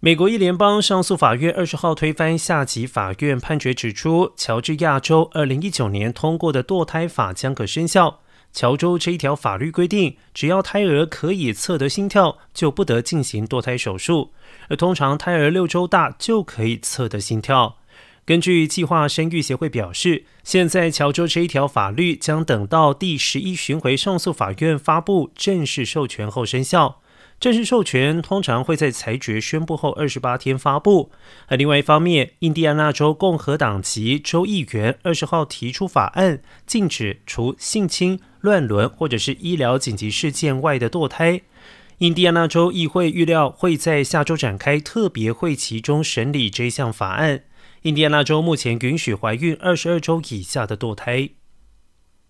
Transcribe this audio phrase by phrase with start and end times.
[0.00, 8.20] 美国一联邦上诉法院二十号推翻下级法院判决，指出乔治亚州二零一九年通过的堕胎法将可生效。
[8.52, 14.30] 乔州这一条法律规定，只要胎儿可以测得心跳，就不得进行堕胎手术。
[14.68, 17.78] 而通常胎儿六周大就可以测得心跳。
[18.24, 27.00] 根据计划生育协会表示，现在乔州这一条法律将等到第十一巡回上诉法院发布正式授权后生效。
[27.40, 31.12] 正式授权通常会在裁决宣布后二十八天发布。
[31.46, 41.42] 而另外一方面，印第安纳州共和党籍州议员二十号提出法案，禁止除性侵、乱伦或者是医疗紧急事件外的堕胎。
[41.98, 47.44] 印第安纳州议会预料会在下周展开特别会期中审理这项法案。
[47.82, 51.30] 印第安纳州目前允许怀孕二十二周以下的堕胎。